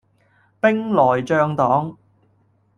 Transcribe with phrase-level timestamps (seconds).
[0.59, 1.95] 兵來將擋